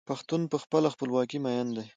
پښتون 0.09 0.41
په 0.51 0.57
خپله 0.63 0.87
خپلواکۍ 0.95 1.39
مین 1.45 1.67
دی. 1.75 1.85